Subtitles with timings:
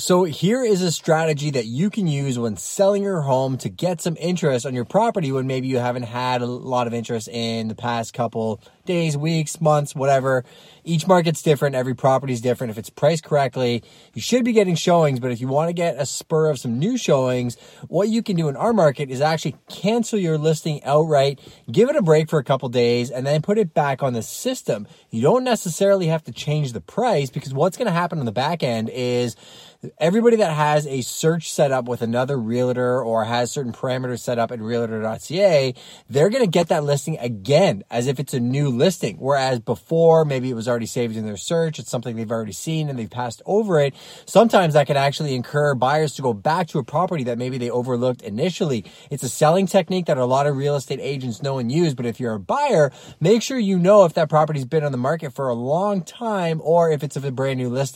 [0.00, 4.00] So here is a strategy that you can use when selling your home to get
[4.00, 7.68] some interest on your property when maybe you haven't had a lot of interest in
[7.68, 10.42] the past couple days, weeks, months, whatever.
[10.84, 11.76] Each market's different.
[11.76, 12.70] Every property is different.
[12.70, 13.84] If it's priced correctly,
[14.14, 15.20] you should be getting showings.
[15.20, 17.58] But if you want to get a spur of some new showings,
[17.88, 21.40] what you can do in our market is actually cancel your listing outright,
[21.70, 24.22] give it a break for a couple days, and then put it back on the
[24.22, 24.88] system.
[25.10, 28.32] You don't necessarily have to change the price because what's going to happen on the
[28.32, 29.36] back end is
[29.98, 34.38] everybody that has a search set up with another realtor or has certain parameters set
[34.38, 35.74] up in realtor.ca,
[36.08, 39.16] they're going to get that listing again as if it's a new listing.
[39.16, 41.78] Whereas before, maybe it was already saved in their search.
[41.78, 43.94] It's something they've already seen and they've passed over it.
[44.26, 47.70] Sometimes that can actually incur buyers to go back to a property that maybe they
[47.70, 48.84] overlooked initially.
[49.10, 51.94] It's a selling technique that a lot of real estate agents know and use.
[51.94, 54.98] But if you're a buyer, make sure you know if that property's been on the
[54.98, 57.90] market for a long time or if it's a brand new listing.